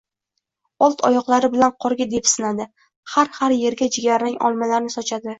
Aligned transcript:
Old 0.85 1.01
oyoqlari 1.09 1.49
bilan 1.55 1.75
qorga 1.83 2.07
depsinadi, 2.13 2.65
har-har 3.15 3.55
erga 3.67 3.89
jigarrang 3.99 4.39
olmalarni 4.49 4.95
sochadi 4.95 5.29